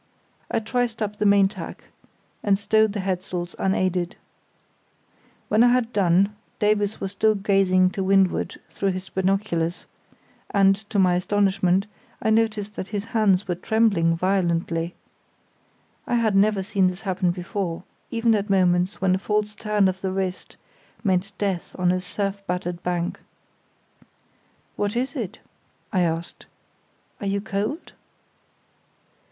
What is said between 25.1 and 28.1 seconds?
it?" I asked; "are you cold?"